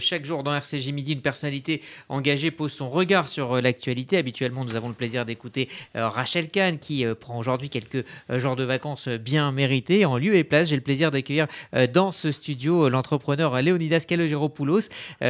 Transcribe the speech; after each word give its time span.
Chaque 0.00 0.24
jour 0.24 0.42
dans 0.42 0.52
RCG 0.52 0.90
Midi, 0.90 1.12
une 1.12 1.20
personnalité 1.20 1.80
engagée 2.08 2.50
pose 2.50 2.72
son 2.72 2.90
regard 2.90 3.28
sur 3.28 3.52
euh, 3.52 3.60
l'actualité. 3.60 4.16
Habituellement, 4.16 4.64
nous 4.64 4.74
avons 4.74 4.88
le 4.88 4.94
plaisir 4.94 5.24
d'écouter 5.24 5.68
euh, 5.94 6.08
Rachel 6.08 6.50
Kahn 6.50 6.80
qui 6.80 7.06
euh, 7.06 7.14
prend 7.14 7.38
aujourd'hui 7.38 7.70
quelques 7.70 8.04
jours 8.28 8.56
de 8.56 8.64
vacances 8.64 9.06
bien 9.08 9.52
méritées. 9.52 10.04
En 10.04 10.18
lieu 10.18 10.34
et 10.34 10.42
place, 10.42 10.70
j'ai 10.70 10.74
le 10.74 10.82
plaisir 10.82 11.12
d'accueillir 11.12 11.46
dans 11.92 12.10
ce 12.10 12.32
studio 12.32 12.88
l'entrepreneur 12.88 13.62
Léonidas 13.62 14.04
Kalogeropoulos. 14.08 14.88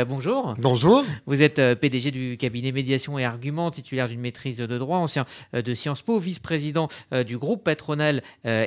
bonjour. 0.08 0.54
Bonjour. 0.58 1.04
Vous 1.26 1.42
êtes 1.42 1.56
PDG 1.74 2.10
du 2.10 2.38
cabinet 2.38 2.72
Médiation 2.72 3.18
et 3.18 3.24
Arguments, 3.26 3.70
titulaire 3.70 4.08
d'une 4.08 4.20
maîtrise 4.20 4.56
de 4.56 4.78
droit, 4.78 4.96
ancien 4.96 5.26
de 5.52 5.74
Sciences 5.74 6.00
Po, 6.00 6.18
vice-président 6.18 6.88
du 7.26 7.36
groupe 7.36 7.64
patronal 7.64 8.22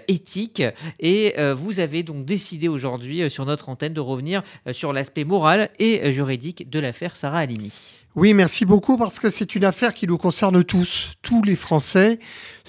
éthique. 0.07 0.61
Et 0.99 1.33
vous 1.55 1.79
avez 1.79 2.03
donc 2.03 2.25
décidé 2.25 2.67
aujourd'hui 2.67 3.29
sur 3.29 3.45
notre 3.45 3.69
antenne 3.69 3.93
de 3.93 4.01
revenir 4.01 4.43
sur 4.71 4.93
l'aspect 4.93 5.23
moral 5.23 5.69
et 5.79 5.86
juridique 6.11 6.69
de 6.69 6.79
l'affaire 6.79 7.15
Sarah 7.15 7.39
Halimi. 7.39 7.71
Oui, 8.17 8.33
merci 8.33 8.65
beaucoup 8.65 8.97
parce 8.97 9.19
que 9.19 9.29
c'est 9.29 9.53
une 9.53 9.63
affaire 9.63 9.93
qui 9.93 10.07
nous 10.07 10.17
concerne 10.17 10.63
tous, 10.63 11.13
tous 11.21 11.43
les 11.43 11.55
Français, 11.55 12.17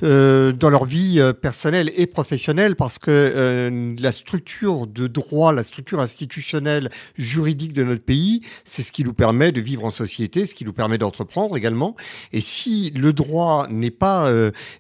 euh, 0.05 0.52
dans 0.52 0.71
leur 0.71 0.84
vie 0.84 1.19
euh, 1.19 1.33
personnelle 1.33 1.91
et 1.97 2.07
professionnelle, 2.07 2.77
parce 2.77 2.98
que 2.98 3.11
euh, 3.11 3.97
la 3.98 4.12
structure 4.12 4.87
de 4.87 5.09
droit, 5.09 5.52
la 5.52 5.65
structure 5.65 6.01
institutionnelle, 6.01 6.91
juridique 7.16 7.73
de 7.73 7.83
notre 7.83 8.02
pays, 8.02 8.43
c'est 8.65 8.83
ce 8.83 8.93
qui 8.93 9.02
nous 9.02 9.12
permet 9.12 9.51
de 9.51 9.61
vivre 9.61 9.84
en 9.84 9.91
société, 9.91 10.47
ce 10.47 10.55
qui 10.55 10.65
nous 10.65 10.73
permet 10.73 10.98
d'entreprendre 10.98 11.57
également. 11.57 11.96
Et 12.33 12.41
si 12.41 12.91
le 12.91 13.12
droit 13.12 13.66
n'est 13.71 13.91
pas 13.91 14.30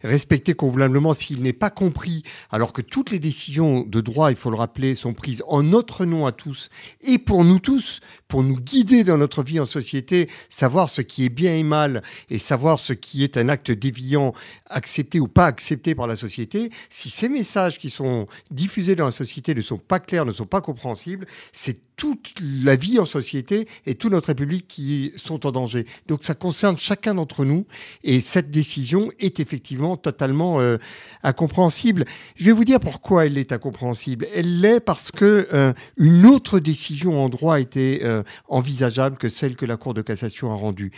respecté 0.04 0.54
convenablement, 0.54 1.14
s'il 1.14 1.42
n'est 1.42 1.52
pas 1.52 1.70
compris, 1.70 2.22
alors 2.50 2.72
que 2.72 2.82
toutes 2.82 3.10
les 3.10 3.18
décisions 3.18 3.84
de 3.84 4.00
droit, 4.00 4.30
il 4.30 4.36
faut 4.36 4.50
le 4.50 4.56
rappeler, 4.56 4.94
sont 4.94 5.14
prises 5.14 5.42
en 5.48 5.62
notre 5.62 6.04
nom 6.04 6.26
à 6.26 6.32
tous 6.32 6.68
et 7.00 7.18
pour 7.18 7.44
nous 7.44 7.58
tous, 7.58 8.00
pour 8.28 8.42
nous 8.42 8.56
guider 8.56 9.04
dans 9.04 9.16
notre 9.16 9.42
vie 9.42 9.58
en 9.58 9.64
société, 9.64 10.28
savoir 10.58 10.88
ce 10.88 11.02
qui 11.02 11.24
est 11.24 11.28
bien 11.28 11.54
et 11.54 11.62
mal 11.62 12.02
et 12.30 12.38
savoir 12.38 12.80
ce 12.80 12.92
qui 12.92 13.22
est 13.22 13.36
un 13.36 13.48
acte 13.48 13.70
déviant 13.70 14.32
accepté 14.66 15.20
ou 15.20 15.28
pas 15.28 15.46
accepté 15.46 15.94
par 15.94 16.06
la 16.06 16.16
société, 16.16 16.70
si 16.90 17.10
ces 17.10 17.28
messages 17.28 17.78
qui 17.78 17.90
sont 17.90 18.26
diffusés 18.50 18.96
dans 18.96 19.06
la 19.06 19.12
société 19.12 19.54
ne 19.54 19.60
sont 19.60 19.78
pas 19.78 20.00
clairs, 20.00 20.24
ne 20.24 20.32
sont 20.32 20.46
pas 20.46 20.60
compréhensibles, 20.60 21.26
c'est 21.52 21.78
toute 21.98 22.32
la 22.40 22.76
vie 22.76 22.98
en 23.00 23.04
société 23.04 23.68
et 23.84 23.96
toute 23.96 24.12
notre 24.12 24.28
République 24.28 24.68
qui 24.68 25.12
sont 25.16 25.44
en 25.46 25.52
danger. 25.52 25.84
Donc 26.06 26.22
ça 26.22 26.34
concerne 26.34 26.78
chacun 26.78 27.14
d'entre 27.14 27.44
nous 27.44 27.66
et 28.04 28.20
cette 28.20 28.50
décision 28.50 29.10
est 29.18 29.40
effectivement 29.40 29.96
totalement 29.96 30.60
euh, 30.60 30.78
incompréhensible. 31.24 32.04
Je 32.36 32.44
vais 32.44 32.52
vous 32.52 32.64
dire 32.64 32.78
pourquoi 32.78 33.26
elle 33.26 33.36
est 33.36 33.52
incompréhensible. 33.52 34.28
Elle 34.34 34.60
l'est 34.60 34.80
parce 34.80 35.10
que 35.10 35.48
euh, 35.52 35.72
une 35.96 36.24
autre 36.24 36.60
décision 36.60 37.22
en 37.22 37.28
droit 37.28 37.58
était 37.58 38.00
euh, 38.04 38.22
envisageable 38.46 39.18
que 39.18 39.28
celle 39.28 39.56
que 39.56 39.66
la 39.66 39.76
Cour 39.76 39.92
de 39.92 40.02
cassation 40.02 40.47
a 40.52 40.56
rendue. 40.56 40.92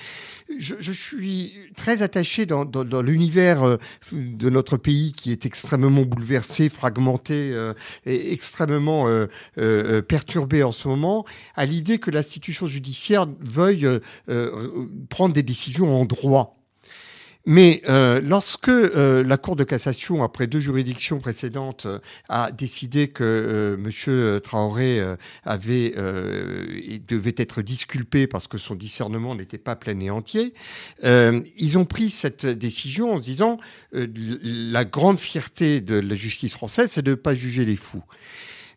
Je, 0.58 0.92
suis 0.92 1.54
très 1.76 2.02
attaché 2.02 2.46
dans, 2.46 2.64
l'univers 3.02 3.78
de 4.12 4.50
notre 4.50 4.76
pays 4.76 5.12
qui 5.12 5.32
est 5.32 5.46
extrêmement 5.46 6.02
bouleversé, 6.02 6.68
fragmenté 6.68 7.54
et 8.06 8.32
extrêmement 8.32 9.06
perturbé 10.08 10.62
en 10.62 10.72
ce 10.72 10.88
moment 10.88 11.24
à 11.54 11.64
l'idée 11.64 11.98
que 11.98 12.10
l'institution 12.10 12.66
judiciaire 12.66 13.26
veuille 13.40 13.86
euh, 13.86 14.00
euh, 14.28 14.88
prendre 15.08 15.34
des 15.34 15.42
décisions 15.42 16.00
en 16.00 16.04
droit. 16.04 16.59
Mais 17.46 17.82
euh, 17.88 18.20
lorsque 18.20 18.68
la 18.68 19.36
Cour 19.36 19.56
de 19.56 19.64
cassation, 19.64 20.22
après 20.22 20.46
deux 20.46 20.60
juridictions 20.60 21.18
précédentes, 21.18 21.86
a 22.28 22.52
décidé 22.52 23.08
que 23.08 23.78
M. 23.78 24.40
Traoré 24.40 25.02
devait 25.46 27.34
être 27.36 27.62
disculpé 27.62 28.26
parce 28.26 28.46
que 28.46 28.58
son 28.58 28.74
discernement 28.74 29.34
n'était 29.34 29.58
pas 29.58 29.76
plein 29.76 29.98
et 30.00 30.10
entier, 30.10 30.52
ils 31.02 31.78
ont 31.78 31.86
pris 31.86 32.10
cette 32.10 32.46
décision 32.46 33.14
en 33.14 33.16
se 33.16 33.22
disant 33.22 33.58
la 33.92 34.84
grande 34.84 35.18
fierté 35.18 35.80
de 35.80 35.94
la 35.94 36.14
justice 36.14 36.52
française, 36.52 36.90
c'est 36.90 37.02
de 37.02 37.12
ne 37.12 37.16
pas 37.16 37.34
juger 37.34 37.64
les 37.64 37.76
fous. 37.76 38.04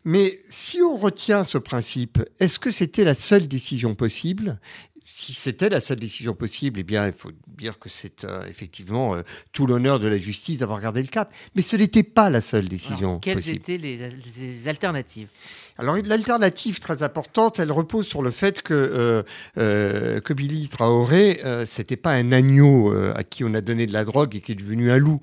Mais 0.04 0.42
si 0.48 0.82
on 0.82 0.96
retient 0.96 1.44
ce 1.44 1.56
principe, 1.56 2.22
est-ce 2.38 2.58
que 2.58 2.70
c'était 2.70 3.04
la 3.04 3.14
seule 3.14 3.48
décision 3.48 3.94
possible? 3.94 4.60
Si 5.04 5.34
c'était 5.34 5.68
la 5.68 5.80
seule 5.80 6.00
décision 6.00 6.34
possible, 6.34 6.80
eh 6.80 6.82
bien, 6.82 7.06
il 7.06 7.12
faut 7.12 7.30
dire 7.58 7.78
que 7.78 7.90
c'est 7.90 8.24
euh, 8.24 8.46
effectivement 8.48 9.14
euh, 9.14 9.22
tout 9.52 9.66
l'honneur 9.66 10.00
de 10.00 10.08
la 10.08 10.16
justice 10.16 10.58
d'avoir 10.58 10.80
gardé 10.80 11.02
le 11.02 11.08
cap. 11.08 11.32
Mais 11.54 11.62
ce 11.62 11.76
n'était 11.76 12.02
pas 12.02 12.30
la 12.30 12.40
seule 12.40 12.68
décision 12.68 13.18
quelles 13.18 13.36
possible. 13.36 13.60
Quelles 13.60 13.84
étaient 13.84 14.08
les, 14.40 14.68
alternatives? 14.68 15.28
Alors 15.76 15.96
l'alternative 16.04 16.78
très 16.78 17.02
importante, 17.02 17.58
elle 17.58 17.72
repose 17.72 18.06
sur 18.06 18.22
le 18.22 18.30
fait 18.30 18.62
que 18.62 18.74
euh, 18.74 19.22
euh 19.58 20.20
que 20.20 20.32
Billy 20.32 20.68
Traoré, 20.68 21.40
euh, 21.44 21.66
c'était 21.66 21.96
pas 21.96 22.12
un 22.12 22.30
agneau 22.30 22.94
à 23.14 23.24
qui 23.24 23.42
on 23.44 23.54
a 23.54 23.60
donné 23.60 23.86
de 23.86 23.92
la 23.92 24.04
drogue 24.04 24.36
et 24.36 24.40
qui 24.40 24.52
est 24.52 24.56
devenu 24.56 24.90
un 24.90 24.98
loup. 24.98 25.20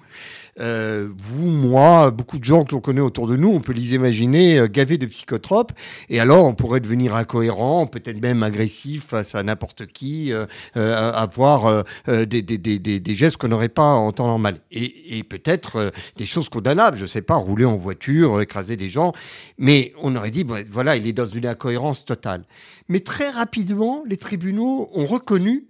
Euh, 0.59 1.09
vous, 1.17 1.47
moi, 1.47 2.11
beaucoup 2.11 2.37
de 2.37 2.43
gens 2.43 2.63
que 2.63 2.75
l'on 2.75 2.81
connaît 2.81 3.01
autour 3.01 3.27
de 3.27 3.37
nous, 3.37 3.49
on 3.49 3.61
peut 3.61 3.71
les 3.73 3.95
imaginer 3.95 4.59
euh, 4.59 4.67
gavés 4.67 4.97
de 4.97 5.05
psychotropes, 5.05 5.71
et 6.09 6.19
alors 6.19 6.45
on 6.45 6.53
pourrait 6.53 6.81
devenir 6.81 7.15
incohérent, 7.15 7.87
peut-être 7.87 8.21
même 8.21 8.43
agressif 8.43 9.05
face 9.07 9.33
à 9.35 9.43
n'importe 9.43 9.87
qui, 9.87 10.31
euh, 10.33 10.45
avoir 10.75 11.85
des, 12.07 13.15
gestes 13.15 13.37
qu'on 13.37 13.47
n'aurait 13.47 13.69
pas 13.69 13.93
en 13.93 14.11
temps 14.11 14.27
normal, 14.27 14.59
et, 14.71 15.17
et 15.17 15.23
peut-être 15.23 15.91
des 16.17 16.25
choses 16.25 16.49
condamnables, 16.49 16.97
je 16.97 17.05
sais 17.05 17.21
pas, 17.21 17.35
rouler 17.35 17.65
en 17.65 17.77
voiture, 17.77 18.41
écraser 18.41 18.75
des 18.75 18.89
gens, 18.89 19.13
mais 19.57 19.93
on 20.01 20.15
aurait 20.15 20.31
dit, 20.31 20.40
voilà, 20.43 20.95
il 20.95 21.07
est 21.07 21.13
dans 21.13 21.25
une 21.25 21.45
incohérence 21.45 22.05
totale. 22.05 22.43
Mais 22.87 22.99
très 22.99 23.29
rapidement, 23.29 24.03
les 24.05 24.17
tribunaux 24.17 24.89
ont 24.93 25.05
reconnu 25.05 25.67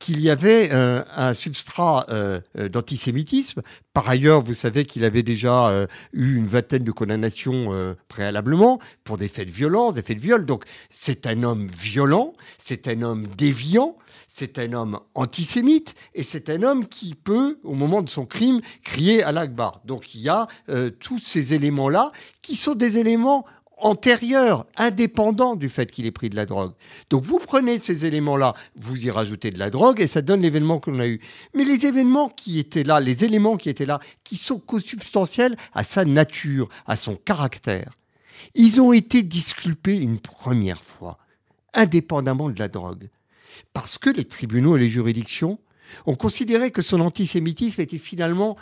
qu'il 0.00 0.20
y 0.20 0.30
avait 0.30 0.70
euh, 0.72 1.04
un 1.14 1.34
substrat 1.34 2.06
euh, 2.08 2.40
euh, 2.58 2.68
d'antisémitisme. 2.68 3.60
Par 3.92 4.08
ailleurs, 4.08 4.42
vous 4.42 4.54
savez 4.54 4.86
qu'il 4.86 5.04
avait 5.04 5.22
déjà 5.22 5.86
eu 6.12 6.36
une 6.36 6.46
vingtaine 6.46 6.84
de 6.84 6.92
condamnations 6.92 7.96
préalablement 8.08 8.78
pour 9.02 9.18
des 9.18 9.26
faits 9.26 9.48
de 9.48 9.52
violence, 9.52 9.94
des 9.94 10.02
faits 10.02 10.16
de 10.16 10.22
viol. 10.22 10.46
Donc 10.46 10.64
c'est 10.90 11.26
un 11.26 11.42
homme 11.42 11.66
violent, 11.76 12.32
c'est 12.56 12.86
un 12.86 13.02
homme 13.02 13.26
déviant, 13.36 13.98
c'est 14.28 14.60
un 14.60 14.72
homme 14.74 15.00
antisémite 15.14 15.96
et 16.14 16.22
c'est 16.22 16.50
un 16.50 16.62
homme 16.62 16.86
qui 16.86 17.16
peut, 17.16 17.58
au 17.64 17.74
moment 17.74 18.00
de 18.00 18.08
son 18.08 18.26
crime, 18.26 18.60
crier 18.84 19.24
à 19.24 19.32
l'Akbar. 19.32 19.80
Donc 19.84 20.14
il 20.14 20.20
y 20.20 20.28
a 20.28 20.46
tous 21.00 21.18
ces 21.18 21.52
éléments-là 21.52 22.12
qui 22.42 22.54
sont 22.54 22.76
des 22.76 22.96
éléments 22.96 23.44
antérieur, 23.82 24.66
indépendant 24.76 25.56
du 25.56 25.68
fait 25.68 25.90
qu'il 25.90 26.06
ait 26.06 26.10
pris 26.10 26.30
de 26.30 26.36
la 26.36 26.46
drogue. 26.46 26.72
Donc 27.10 27.24
vous 27.24 27.38
prenez 27.38 27.78
ces 27.78 28.06
éléments-là, 28.06 28.54
vous 28.76 29.04
y 29.04 29.10
rajoutez 29.10 29.50
de 29.50 29.58
la 29.58 29.70
drogue 29.70 30.00
et 30.00 30.06
ça 30.06 30.22
donne 30.22 30.42
l'événement 30.42 30.80
que 30.80 30.90
l'on 30.90 31.00
a 31.00 31.06
eu. 31.06 31.20
Mais 31.54 31.64
les 31.64 31.86
événements 31.86 32.28
qui 32.28 32.58
étaient 32.58 32.84
là, 32.84 33.00
les 33.00 33.24
éléments 33.24 33.56
qui 33.56 33.68
étaient 33.68 33.86
là, 33.86 34.00
qui 34.24 34.36
sont 34.36 34.58
consubstantiels 34.58 35.56
à 35.72 35.84
sa 35.84 36.04
nature, 36.04 36.68
à 36.86 36.96
son 36.96 37.16
caractère, 37.16 37.92
ils 38.54 38.80
ont 38.80 38.92
été 38.92 39.22
disculpés 39.22 39.96
une 39.96 40.18
première 40.18 40.82
fois, 40.82 41.18
indépendamment 41.74 42.50
de 42.50 42.58
la 42.58 42.68
drogue. 42.68 43.08
Parce 43.72 43.98
que 43.98 44.10
les 44.10 44.24
tribunaux 44.24 44.76
et 44.76 44.80
les 44.80 44.90
juridictions 44.90 45.58
ont 46.06 46.14
considéré 46.14 46.70
que 46.70 46.82
son 46.82 47.00
antisémitisme 47.00 47.80
était 47.80 47.98
finalement 47.98 48.56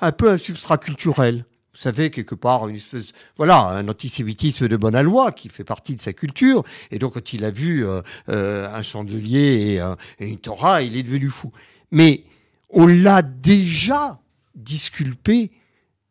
un 0.00 0.12
peu 0.12 0.30
un 0.30 0.38
substrat 0.38 0.78
culturel 0.78 1.44
vous 1.72 1.80
savez, 1.80 2.10
quelque 2.10 2.34
part, 2.34 2.68
une 2.68 2.76
espèce, 2.76 3.12
voilà, 3.36 3.68
un 3.68 3.88
antisémitisme 3.88 4.68
de 4.68 4.76
bonne 4.76 5.00
loi 5.00 5.32
qui 5.32 5.48
fait 5.48 5.64
partie 5.64 5.94
de 5.94 6.00
sa 6.00 6.12
culture. 6.12 6.64
Et 6.90 6.98
donc, 6.98 7.14
quand 7.14 7.32
il 7.32 7.44
a 7.44 7.50
vu 7.50 7.86
euh, 7.86 8.02
euh, 8.28 8.68
un 8.74 8.82
chandelier 8.82 9.78
et, 10.18 10.24
et, 10.24 10.28
une 10.28 10.38
Torah, 10.38 10.82
il 10.82 10.96
est 10.96 11.02
devenu 11.02 11.28
fou. 11.28 11.52
Mais 11.90 12.24
on 12.70 12.86
l'a 12.86 13.22
déjà 13.22 14.20
disculpé 14.54 15.52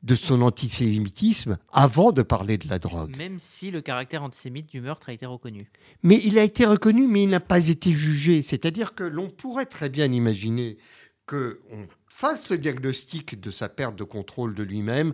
de 0.04 0.16
son 0.16 0.42
antisémitisme 0.42 1.58
avant 1.72 2.12
de 2.12 2.22
parler 2.22 2.58
de 2.58 2.70
la 2.70 2.80
drogue. 2.80 3.16
Même 3.18 3.38
si 3.38 3.70
le 3.70 3.82
caractère 3.82 4.24
antisémite 4.24 4.68
du 4.68 4.80
meurtre 4.80 5.10
a 5.10 5.14
été 5.14 5.26
reconnu. 5.26 5.70
Mais 6.04 6.22
il 6.24 6.40
a 6.40 6.44
été 6.44 6.66
reconnu, 6.66 7.08
mais 7.08 7.24
il 7.24 7.30
n'a 7.30 7.42
pas 7.42 7.68
été 7.68 7.92
jugé. 7.92 8.42
C'est-à-dire 8.42 8.96
que 8.96 9.04
l'on 9.04 9.30
pourrait 9.30 9.66
très 9.66 9.90
bien 9.90 10.12
imaginer 10.12 10.78
qu'on 11.26 11.88
fasse 12.08 12.50
le 12.50 12.58
diagnostic 12.58 13.40
de 13.40 13.52
sa 13.52 13.68
perte 13.68 13.96
de 13.96 14.04
contrôle 14.04 14.56
de 14.56 14.64
lui-même, 14.64 15.14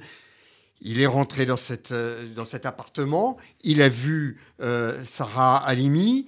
il 0.82 1.02
est 1.02 1.08
rentré 1.08 1.46
dans, 1.46 1.58
cette, 1.58 1.92
euh, 1.92 2.26
dans 2.34 2.46
cet 2.46 2.66
appartement, 2.66 3.38
il 3.64 3.82
a 3.82 3.90
vu 3.90 4.40
euh, 4.62 5.04
Sarah 5.04 5.58
Halimi, 5.58 6.28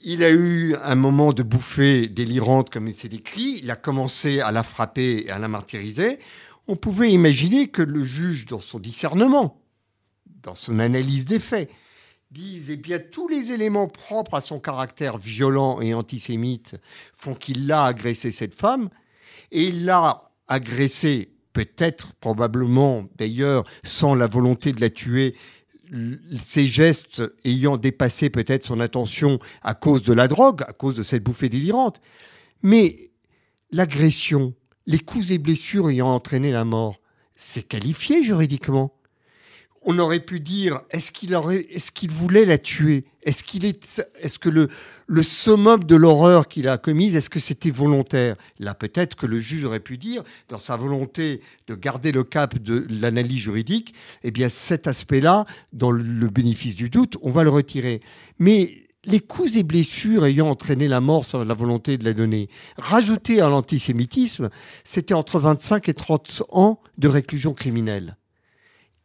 il 0.00 0.22
a 0.22 0.30
eu 0.30 0.76
un 0.82 0.94
moment 0.94 1.32
de 1.32 1.42
bouffée 1.42 2.08
délirante, 2.08 2.70
comme 2.70 2.86
il 2.86 2.94
s'est 2.94 3.08
décrit, 3.08 3.60
il 3.62 3.70
a 3.70 3.76
commencé 3.76 4.40
à 4.40 4.52
la 4.52 4.62
frapper 4.62 5.24
et 5.26 5.30
à 5.30 5.38
la 5.38 5.48
martyriser. 5.48 6.18
On 6.68 6.76
pouvait 6.76 7.10
imaginer 7.10 7.68
que 7.68 7.82
le 7.82 8.04
juge, 8.04 8.46
dans 8.46 8.60
son 8.60 8.78
discernement, 8.78 9.60
dans 10.42 10.54
son 10.54 10.78
analyse 10.78 11.24
des 11.24 11.40
faits, 11.40 11.70
dise, 12.30 12.70
eh 12.70 12.76
bien, 12.76 12.98
tous 12.98 13.26
les 13.26 13.52
éléments 13.52 13.88
propres 13.88 14.34
à 14.34 14.40
son 14.40 14.60
caractère 14.60 15.18
violent 15.18 15.80
et 15.80 15.94
antisémite 15.94 16.76
font 17.12 17.34
qu'il 17.34 17.66
l'a 17.66 17.86
agressé 17.86 18.30
cette 18.30 18.54
femme, 18.54 18.90
et 19.50 19.64
il 19.64 19.84
l'a 19.84 20.30
agressé 20.46 21.32
peut-être, 21.58 22.12
probablement 22.20 23.08
d'ailleurs, 23.16 23.64
sans 23.82 24.14
la 24.14 24.28
volonté 24.28 24.70
de 24.70 24.80
la 24.80 24.90
tuer, 24.90 25.34
ces 26.38 26.68
gestes 26.68 27.24
ayant 27.44 27.76
dépassé 27.76 28.30
peut-être 28.30 28.64
son 28.64 28.78
intention 28.78 29.40
à 29.62 29.74
cause 29.74 30.04
de 30.04 30.12
la 30.12 30.28
drogue, 30.28 30.62
à 30.68 30.72
cause 30.72 30.94
de 30.94 31.02
cette 31.02 31.24
bouffée 31.24 31.48
délirante. 31.48 32.00
Mais 32.62 33.10
l'agression, 33.72 34.54
les 34.86 35.00
coups 35.00 35.32
et 35.32 35.38
blessures 35.38 35.90
ayant 35.90 36.14
entraîné 36.14 36.52
la 36.52 36.64
mort, 36.64 37.00
c'est 37.32 37.66
qualifié 37.66 38.22
juridiquement 38.22 38.94
on 39.90 39.98
aurait 39.98 40.20
pu 40.20 40.38
dire 40.38 40.82
est-ce 40.90 41.10
qu'il 41.10 41.32
est-ce 41.32 42.06
voulait 42.12 42.44
la 42.44 42.58
tuer? 42.58 43.06
Est-ce 43.22 43.42
est, 43.64 44.04
est-ce 44.20 44.38
que 44.38 44.50
le, 44.50 44.68
le 45.06 45.22
summum 45.22 45.82
de 45.82 45.96
l'horreur 45.96 46.46
qu'il 46.46 46.68
a 46.68 46.76
commise, 46.76 47.16
est-ce 47.16 47.30
que 47.30 47.40
c'était 47.40 47.70
volontaire? 47.70 48.36
Là, 48.58 48.74
peut-être 48.74 49.16
que 49.16 49.24
le 49.24 49.38
juge 49.38 49.64
aurait 49.64 49.80
pu 49.80 49.96
dire, 49.96 50.22
dans 50.50 50.58
sa 50.58 50.76
volonté 50.76 51.40
de 51.68 51.74
garder 51.74 52.12
le 52.12 52.22
cap 52.22 52.58
de 52.58 52.86
l'analyse 52.90 53.40
juridique, 53.40 53.94
eh 54.24 54.30
bien, 54.30 54.50
cet 54.50 54.86
aspect-là, 54.86 55.46
dans 55.72 55.90
le 55.90 56.28
bénéfice 56.28 56.74
du 56.74 56.90
doute, 56.90 57.16
on 57.22 57.30
va 57.30 57.42
le 57.42 57.50
retirer. 57.50 58.02
Mais 58.38 58.82
les 59.04 59.20
coups 59.20 59.56
et 59.56 59.62
blessures 59.62 60.26
ayant 60.26 60.50
entraîné 60.50 60.86
la 60.86 61.00
mort 61.00 61.24
sans 61.24 61.44
la 61.44 61.54
volonté 61.54 61.96
de 61.96 62.04
la 62.04 62.12
donner, 62.12 62.50
rajouter 62.76 63.40
à 63.40 63.48
l'antisémitisme, 63.48 64.50
c'était 64.84 65.14
entre 65.14 65.40
25 65.40 65.88
et 65.88 65.94
30 65.94 66.42
ans 66.50 66.78
de 66.98 67.08
réclusion 67.08 67.54
criminelle. 67.54 68.17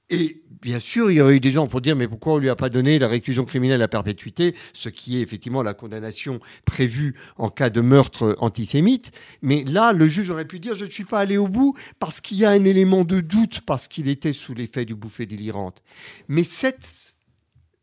Et 0.09 0.43
bien 0.61 0.79
sûr, 0.79 1.09
il 1.11 1.15
y 1.15 1.21
aurait 1.21 1.37
eu 1.37 1.39
des 1.39 1.51
gens 1.51 1.67
pour 1.67 1.81
dire 1.81 1.95
mais 1.95 2.07
pourquoi 2.07 2.33
on 2.33 2.37
lui 2.37 2.49
a 2.49 2.55
pas 2.55 2.69
donné 2.69 2.99
la 2.99 3.07
réclusion 3.07 3.45
criminelle 3.45 3.81
à 3.81 3.87
perpétuité, 3.87 4.55
ce 4.73 4.89
qui 4.89 5.17
est 5.17 5.21
effectivement 5.21 5.63
la 5.63 5.73
condamnation 5.73 6.39
prévue 6.65 7.15
en 7.37 7.49
cas 7.49 7.69
de 7.69 7.81
meurtre 7.81 8.35
antisémite. 8.39 9.11
Mais 9.41 9.63
là, 9.63 9.93
le 9.93 10.07
juge 10.07 10.29
aurait 10.29 10.45
pu 10.45 10.59
dire 10.59 10.75
je 10.75 10.85
ne 10.85 10.89
suis 10.89 11.05
pas 11.05 11.19
allé 11.19 11.37
au 11.37 11.47
bout 11.47 11.75
parce 11.99 12.21
qu'il 12.21 12.37
y 12.37 12.45
a 12.45 12.51
un 12.51 12.65
élément 12.65 13.03
de 13.05 13.21
doute 13.21 13.61
parce 13.61 13.87
qu'il 13.87 14.07
était 14.07 14.33
sous 14.33 14.53
l'effet 14.53 14.85
du 14.85 14.95
bouffée 14.95 15.25
délirante. 15.25 15.83
Mais 16.27 16.43
cette 16.43 17.15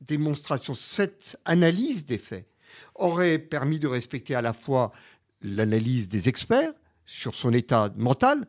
démonstration, 0.01 0.75
cette 0.75 1.39
analyse 1.45 2.07
des 2.07 2.19
faits 2.19 2.47
aurait 2.95 3.39
permis 3.39 3.79
de 3.79 3.89
respecter 3.89 4.35
à 4.35 4.43
la 4.43 4.53
fois 4.53 4.93
l'analyse 5.43 6.09
des 6.09 6.29
experts 6.29 6.73
sur 7.07 7.35
son 7.35 7.53
état 7.53 7.93
mental, 7.97 8.47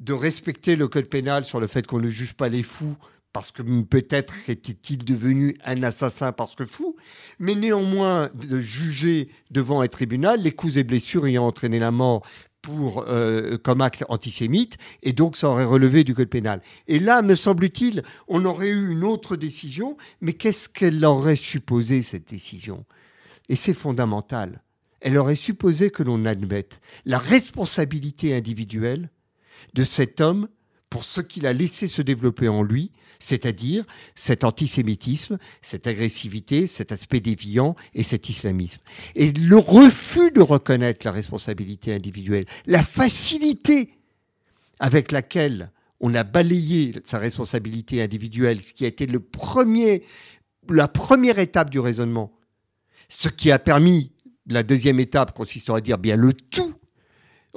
de 0.00 0.12
respecter 0.12 0.76
le 0.76 0.88
code 0.88 1.06
pénal 1.06 1.44
sur 1.44 1.60
le 1.60 1.66
fait 1.66 1.86
qu'on 1.86 2.00
ne 2.00 2.10
juge 2.10 2.34
pas 2.34 2.48
les 2.48 2.62
fous 2.62 2.96
parce 3.32 3.52
que 3.52 3.62
peut-être 3.82 4.34
était-il 4.48 5.04
devenu 5.04 5.56
un 5.64 5.82
assassin 5.82 6.32
parce 6.32 6.54
que 6.54 6.64
fou, 6.64 6.96
mais 7.38 7.54
néanmoins 7.54 8.30
de 8.34 8.60
juger 8.60 9.28
devant 9.50 9.80
un 9.80 9.88
tribunal 9.88 10.40
les 10.40 10.52
coups 10.52 10.76
et 10.76 10.84
blessures 10.84 11.26
ayant 11.26 11.46
entraîné 11.46 11.78
la 11.78 11.90
mort 11.90 12.26
pour, 12.62 13.04
euh, 13.06 13.56
comme 13.58 13.80
acte 13.80 14.04
antisémite, 14.08 14.76
et 15.02 15.12
donc 15.12 15.36
ça 15.36 15.48
aurait 15.48 15.64
relevé 15.64 16.04
du 16.04 16.14
code 16.14 16.28
pénal. 16.28 16.60
Et 16.88 16.98
là, 16.98 17.22
me 17.22 17.34
semble-t-il, 17.34 18.02
on 18.26 18.44
aurait 18.44 18.70
eu 18.70 18.90
une 18.90 19.04
autre 19.04 19.36
décision, 19.36 19.96
mais 20.20 20.32
qu'est-ce 20.32 20.68
qu'elle 20.68 21.04
aurait 21.04 21.36
supposé, 21.36 22.02
cette 22.02 22.28
décision? 22.28 22.84
Et 23.48 23.56
c'est 23.56 23.74
fondamental. 23.74 24.62
Elle 25.00 25.16
aurait 25.16 25.36
supposé 25.36 25.90
que 25.90 26.02
l'on 26.02 26.24
admette 26.24 26.80
la 27.04 27.18
responsabilité 27.18 28.34
individuelle 28.34 29.10
de 29.74 29.84
cet 29.84 30.20
homme 30.20 30.48
pour 30.90 31.04
ce 31.04 31.20
qu'il 31.20 31.46
a 31.46 31.52
laissé 31.52 31.88
se 31.88 32.02
développer 32.02 32.48
en 32.48 32.62
lui, 32.62 32.92
c'est-à-dire 33.18 33.84
cet 34.14 34.44
antisémitisme, 34.44 35.38
cette 35.60 35.86
agressivité, 35.86 36.66
cet 36.66 36.92
aspect 36.92 37.20
déviant 37.20 37.74
et 37.94 38.02
cet 38.02 38.28
islamisme. 38.28 38.80
Et 39.14 39.32
le 39.32 39.56
refus 39.56 40.30
de 40.30 40.40
reconnaître 40.40 41.04
la 41.04 41.12
responsabilité 41.12 41.92
individuelle, 41.92 42.46
la 42.66 42.82
facilité 42.82 43.90
avec 44.80 45.12
laquelle 45.12 45.72
on 46.00 46.14
a 46.14 46.22
balayé 46.22 46.94
sa 47.04 47.18
responsabilité 47.18 48.00
individuelle, 48.02 48.62
ce 48.62 48.72
qui 48.72 48.84
a 48.84 48.88
été 48.88 49.06
le 49.06 49.20
premier, 49.20 50.04
la 50.68 50.86
première 50.86 51.40
étape 51.40 51.70
du 51.70 51.80
raisonnement, 51.80 52.32
ce 53.08 53.28
qui 53.28 53.50
a 53.50 53.58
permis 53.58 54.12
la 54.46 54.62
deuxième 54.62 55.00
étape 55.00 55.34
consistant 55.34 55.74
à 55.74 55.80
dire 55.80 55.98
bien 55.98 56.16
le 56.16 56.32
tout 56.32 56.74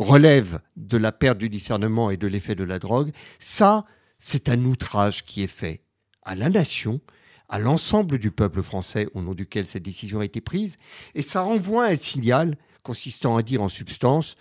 relève 0.02 0.60
de 0.76 0.98
la 0.98 1.12
perte 1.12 1.38
du 1.38 1.50
discernement 1.50 2.12
et 2.12 2.18
de 2.18 2.28
l'effet 2.28 2.56
de 2.56 2.64
la 2.64 2.80
drogue, 2.80 3.12
ça, 3.40 3.86
c'est 4.18 4.50
un 4.50 4.64
outrage 4.66 5.26
qui 5.26 5.44
est 5.44 5.48
fait 5.48 5.82
à 6.24 6.36
la 6.36 6.50
nation, 6.50 7.02
à 7.50 7.60
l'ensemble 7.60 8.18
du 8.18 8.32
peuple 8.32 8.62
français 8.62 9.08
au 9.14 9.22
nom 9.22 9.34
duquel 9.34 9.68
cette 9.68 9.84
décision 9.84 10.20
a 10.20 10.26
été 10.26 10.42
prise, 10.42 10.78
et 11.16 11.22
ça 11.22 11.42
renvoie 11.42 11.86
un 11.86 11.96
signal 11.96 12.58
consistant 12.84 13.38
à 13.38 13.44
dire 13.44 13.62
en 13.62 13.68
substance 13.68 14.36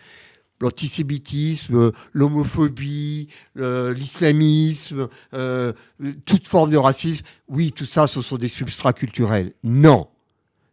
l'antisémitisme, 0.61 1.91
l'homophobie, 2.12 3.29
l'islamisme, 3.57 5.09
euh, 5.33 5.73
toute 6.27 6.47
forme 6.47 6.71
de 6.71 6.77
racisme, 6.77 7.25
oui, 7.49 7.73
tout 7.73 7.87
ça, 7.87 8.07
ce 8.07 8.21
sont 8.21 8.37
des 8.37 8.49
substrats 8.49 8.93
culturels. 8.93 9.55
Non, 9.65 10.09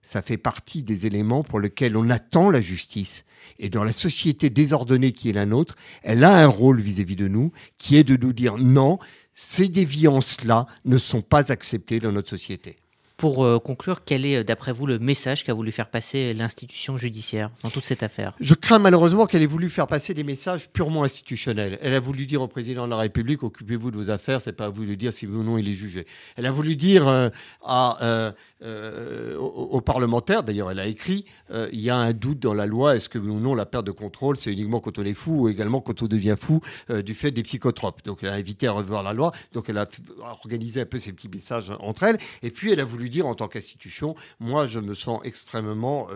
ça 0.08 0.22
fait 0.22 0.38
partie 0.38 0.84
des 0.84 1.06
éléments 1.06 1.44
pour 1.44 1.60
lesquels 1.60 1.98
on 1.98 2.10
attend 2.10 2.50
la 2.50 2.62
justice 2.62 3.26
et 3.60 3.68
dans 3.68 3.84
la 3.84 3.92
société 3.92 4.50
désordonnée 4.50 5.12
qui 5.12 5.30
est 5.30 5.34
la 5.34 5.46
nôtre, 5.46 5.76
elle 6.02 6.24
a 6.24 6.42
un 6.42 6.48
rôle 6.48 6.80
vis-à-vis 6.80 7.18
de 7.18 7.28
nous 7.28 7.52
qui 7.78 7.98
est 7.98 8.06
de 8.06 8.16
nous 8.16 8.32
dire 8.32 8.58
non, 8.58 9.00
ces 9.36 9.68
déviances-là 9.68 10.66
ne 10.86 10.98
sont 10.98 11.22
pas 11.22 11.52
acceptées 11.52 12.00
dans 12.00 12.14
notre 12.14 12.30
société. 12.30 12.78
Pour 13.18 13.44
euh, 13.44 13.58
conclure, 13.58 14.04
quel 14.06 14.28
est, 14.28 14.44
d'après 14.44 14.72
vous, 14.72 14.86
le 14.86 15.00
message 15.00 15.44
qu'a 15.44 15.56
voulu 15.56 15.72
faire 15.72 15.90
passer 15.90 16.36
l'institution 16.36 16.98
judiciaire 16.98 17.50
dans 17.64 17.72
toute 17.72 17.84
cette 17.84 18.04
affaire? 18.04 18.34
Je 18.40 18.54
crains 18.54 18.78
malheureusement 18.78 19.26
qu'elle 19.26 19.42
ait 19.42 19.48
voulu 19.48 19.70
faire 19.70 19.88
passer 19.88 20.14
des 20.14 20.24
messages 20.24 20.70
purement 20.70 21.04
institutionnels. 21.04 21.80
Elle 21.82 21.96
a 21.96 22.00
voulu 22.00 22.28
dire 22.28 22.44
au 22.44 22.48
président 22.48 22.86
de 22.86 22.92
la 22.92 22.98
République 22.98 23.42
occupez-vous 23.42 23.90
de 23.90 23.98
vos 23.98 24.12
affaires, 24.12 24.40
c'est 24.40 24.54
pas 24.54 24.66
à 24.66 24.70
vous 24.70 24.86
de 24.86 24.94
dire 24.94 25.12
si 25.12 25.26
ou 25.26 25.42
non 25.42 25.58
il 25.58 25.68
est 25.68 25.74
jugé. 25.74 26.06
Elle 26.36 26.46
a 26.46 26.52
voulu 26.52 26.76
dire 26.76 27.08
euh, 27.08 27.30
euh, 28.62 29.36
aux, 29.38 29.82
parlementaires, 29.82 30.44
d'ailleurs 30.44 30.70
elle 30.70 30.80
a 30.80 30.86
écrit, 30.86 31.26
il 31.50 31.82
y 31.82 31.90
a 31.90 31.98
un 31.98 32.14
doute 32.14 32.40
dans 32.40 32.54
la 32.54 32.68
loi, 32.68 32.96
est-ce 32.96 33.10
que 33.10 33.18
ou 33.18 33.40
non 33.40 33.56
la 33.56 33.66
perte 33.66 33.88
de 33.88 33.92
contrôle, 33.92 34.38
c'est 34.38 34.54
uniquement 34.54 34.80
quand 34.80 35.00
on 35.00 35.04
est 35.04 35.16
fou 35.16 35.46
ou 35.46 35.50
également 35.50 35.82
quand 35.82 36.04
on 36.04 36.08
devient 36.08 36.36
fou 36.40 36.62
du 37.04 37.16
fait 37.16 37.32
des 37.32 37.42
psychotropes. 37.42 38.06
Donc 38.06 38.20
elle 38.22 38.30
a 38.30 38.34
invité 38.34 38.68
à 38.68 38.74
revoir 38.74 39.02
la 39.02 39.14
loi, 39.14 39.32
donc 39.54 39.70
elle 39.70 39.80
a 39.80 39.88
organisé 40.22 40.82
un 40.82 40.86
peu 40.86 41.00
ces 41.00 41.14
petits 41.14 41.30
messages 41.30 41.72
entre 41.80 42.04
elles, 42.04 42.20
et 42.44 42.52
puis 42.52 42.72
elle 42.72 42.80
a 42.80 42.86
voulu 42.86 43.07
dire 43.10 43.28
en 43.28 43.36
tant 43.36 43.48
qu'institution, 43.48 44.16
moi 44.40 44.68
je 44.68 44.80
me 44.80 44.94
sens 44.94 45.20
extrêmement 45.24 46.08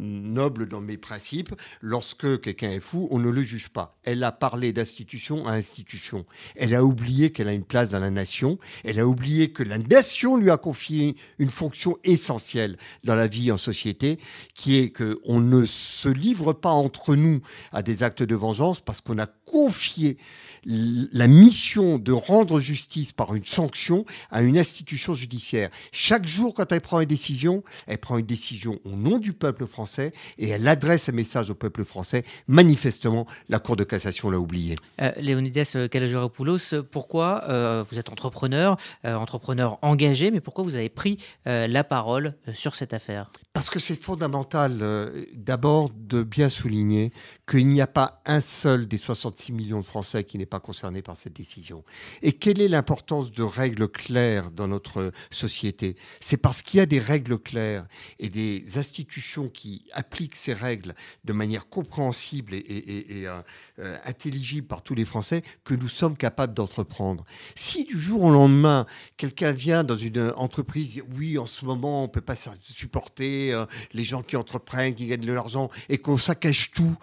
noble 0.00 0.68
dans 0.68 0.80
mes 0.80 0.96
principes, 0.96 1.54
lorsque 1.80 2.40
quelqu'un 2.40 2.70
est 2.70 2.80
fou, 2.80 3.08
on 3.10 3.18
ne 3.18 3.30
le 3.30 3.42
juge 3.42 3.68
pas. 3.68 3.96
Elle 4.04 4.22
a 4.24 4.32
parlé 4.32 4.72
d'institution 4.72 5.46
à 5.46 5.52
institution. 5.52 6.26
Elle 6.56 6.74
a 6.74 6.84
oublié 6.84 7.32
qu'elle 7.32 7.48
a 7.48 7.52
une 7.52 7.64
place 7.64 7.90
dans 7.90 7.98
la 7.98 8.10
nation, 8.10 8.58
elle 8.84 8.98
a 8.98 9.06
oublié 9.06 9.52
que 9.52 9.62
la 9.62 9.78
nation 9.78 10.36
lui 10.36 10.50
a 10.50 10.56
confié 10.56 11.16
une 11.38 11.50
fonction 11.50 11.98
essentielle 12.04 12.76
dans 13.04 13.14
la 13.14 13.26
vie 13.26 13.50
en 13.52 13.56
société, 13.56 14.18
qui 14.54 14.76
est 14.76 14.90
qu'on 14.90 15.40
ne 15.40 15.64
se 15.64 16.08
livre 16.08 16.52
pas 16.52 16.70
entre 16.70 17.16
nous 17.16 17.40
à 17.72 17.82
des 17.82 18.02
actes 18.02 18.22
de 18.22 18.34
vengeance 18.34 18.80
parce 18.80 19.00
qu'on 19.00 19.18
a 19.18 19.26
confié 19.26 20.18
la 20.64 21.28
mission 21.28 21.98
de 21.98 22.12
rendre 22.12 22.60
justice 22.60 23.12
par 23.12 23.34
une 23.34 23.44
sanction 23.44 24.04
à 24.30 24.42
une 24.42 24.58
institution 24.58 25.14
judiciaire. 25.14 25.47
Chaque 25.92 26.26
jour, 26.26 26.54
quand 26.54 26.70
elle 26.72 26.80
prend 26.80 27.00
une 27.00 27.08
décision, 27.08 27.62
elle 27.86 27.98
prend 27.98 28.18
une 28.18 28.26
décision 28.26 28.78
au 28.84 28.90
nom 28.90 29.18
du 29.18 29.32
peuple 29.32 29.66
français 29.66 30.12
et 30.38 30.48
elle 30.48 30.66
adresse 30.68 31.08
un 31.08 31.12
message 31.12 31.50
au 31.50 31.54
peuple 31.54 31.84
français. 31.84 32.24
Manifestement, 32.46 33.26
la 33.48 33.58
Cour 33.58 33.76
de 33.76 33.84
cassation 33.84 34.30
l'a 34.30 34.38
oublié. 34.38 34.76
Euh, 35.00 35.12
Léonidas 35.18 35.76
Kalageropoulos, 35.90 36.82
pourquoi 36.90 37.44
euh, 37.48 37.84
vous 37.90 37.98
êtes 37.98 38.10
entrepreneur, 38.10 38.76
euh, 39.04 39.14
entrepreneur 39.14 39.78
engagé, 39.82 40.30
mais 40.30 40.40
pourquoi 40.40 40.64
vous 40.64 40.74
avez 40.74 40.88
pris 40.88 41.18
euh, 41.46 41.66
la 41.66 41.84
parole 41.84 42.34
sur 42.54 42.74
cette 42.74 42.92
affaire? 42.92 43.30
Parce 43.52 43.70
que 43.70 43.78
c'est 43.78 44.00
fondamental, 44.00 45.24
d'abord, 45.34 45.90
de 45.92 46.22
bien 46.22 46.48
souligner 46.48 47.12
qu'il 47.48 47.66
n'y 47.66 47.80
a 47.80 47.88
pas 47.88 48.22
un 48.24 48.40
seul 48.40 48.86
des 48.86 48.98
66 48.98 49.52
millions 49.52 49.80
de 49.80 49.84
Français 49.84 50.22
qui 50.22 50.38
n'est 50.38 50.46
pas 50.46 50.60
concerné 50.60 51.02
par 51.02 51.16
cette 51.16 51.32
décision. 51.32 51.82
Et 52.22 52.32
quelle 52.32 52.60
est 52.60 52.68
l'importance 52.68 53.32
de 53.32 53.42
règles 53.42 53.88
claires 53.88 54.52
dans 54.52 54.68
notre 54.68 55.10
société 55.38 55.96
C'est 56.20 56.36
parce 56.36 56.62
qu'il 56.62 56.78
y 56.78 56.80
a 56.82 56.86
des 56.86 56.98
règles 56.98 57.38
claires 57.38 57.86
et 58.18 58.28
des 58.28 58.78
institutions 58.78 59.48
qui 59.48 59.84
appliquent 59.92 60.36
ces 60.36 60.52
règles 60.52 60.94
de 61.24 61.32
manière 61.32 61.68
compréhensible 61.68 62.54
et, 62.54 63.24
euh, 63.26 63.40
euh, 63.78 63.96
intelligible 64.04 64.66
par 64.66 64.82
tous 64.82 64.94
les 64.94 65.04
Français 65.04 65.42
que 65.64 65.74
nous 65.74 65.88
sommes 65.88 66.16
capables 66.16 66.54
d'entreprendre. 66.54 67.24
Si 67.54 67.84
du 67.84 67.98
jour 67.98 68.22
au 68.22 68.30
lendemain, 68.30 68.86
quelqu'un 69.16 69.52
vient 69.52 69.84
dans 69.84 69.96
une 69.96 70.32
entreprise, 70.36 71.02
oui, 71.16 71.38
en 71.38 71.46
ce 71.46 71.64
moment, 71.64 72.00
on 72.00 72.06
ne 72.06 72.12
peut 72.12 72.20
pas 72.20 72.36
supporter 72.60 73.52
euh, 73.52 73.66
les 73.92 74.04
gens 74.04 74.22
qui 74.22 74.36
entreprennent, 74.36 74.94
qui 74.94 75.06
gagnent 75.06 75.20
de 75.20 75.32
l'argent, 75.32 75.70
et 75.88 75.98
qu'on 75.98 76.16
saccage 76.16 76.70
tout, 76.72 76.96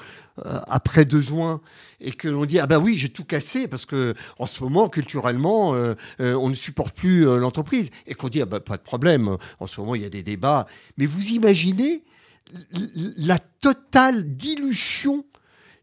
après 0.67 1.05
deux 1.05 1.21
juin 1.21 1.61
et 2.01 2.11
que 2.11 2.27
l'on 2.27 2.43
dit 2.43 2.59
ah 2.59 2.67
ben 2.67 2.77
oui 2.77 2.97
j'ai 2.97 3.07
tout 3.07 3.23
cassé 3.23 3.69
parce 3.69 3.85
que 3.85 4.13
en 4.37 4.47
ce 4.47 4.61
moment 4.61 4.89
culturellement 4.89 5.69
on 6.19 6.49
ne 6.49 6.53
supporte 6.53 6.93
plus 6.93 7.23
l'entreprise 7.23 7.89
et 8.05 8.15
qu'on 8.15 8.24
dit 8.29 8.41
ah 8.41 8.45
ben 8.45 8.59
pas 8.59 8.77
de 8.77 8.83
problème 8.83 9.37
en 9.59 9.67
ce 9.67 9.79
moment 9.79 9.95
il 9.95 10.01
y 10.01 10.05
a 10.05 10.09
des 10.09 10.23
débats 10.23 10.67
mais 10.97 11.05
vous 11.05 11.27
imaginez 11.27 12.03
la 13.17 13.39
totale 13.39 14.35
dilution 14.35 15.25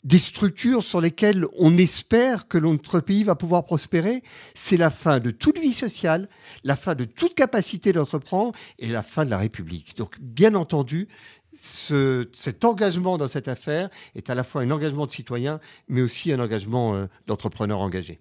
des 0.04 0.18
structures 0.18 0.82
sur 0.82 1.00
lesquelles 1.00 1.46
on 1.56 1.76
espère 1.78 2.48
que 2.48 2.58
notre 2.58 3.00
pays 3.00 3.22
va 3.22 3.34
pouvoir 3.34 3.64
prospérer. 3.64 4.22
C'est 4.54 4.76
la 4.76 4.90
fin 4.90 5.20
de 5.20 5.30
toute 5.30 5.58
vie 5.58 5.72
sociale, 5.72 6.28
la 6.64 6.76
fin 6.76 6.94
de 6.94 7.04
toute 7.04 7.34
capacité 7.34 7.92
d'entreprendre 7.92 8.52
et 8.78 8.88
la 8.88 9.02
fin 9.02 9.24
de 9.24 9.30
la 9.30 9.38
République. 9.38 9.96
Donc, 9.96 10.18
bien 10.20 10.54
entendu, 10.54 11.08
cet 11.54 12.64
engagement 12.64 13.18
dans 13.18 13.28
cette 13.28 13.48
affaire 13.48 13.90
est 14.14 14.30
à 14.30 14.34
la 14.34 14.42
fois 14.42 14.62
un 14.62 14.70
engagement 14.70 15.06
de 15.06 15.12
citoyen, 15.12 15.60
mais 15.88 16.02
aussi 16.02 16.32
un 16.32 16.40
engagement 16.40 16.94
euh, 16.94 17.06
d'entrepreneur 17.26 17.78
engagé. 17.78 18.20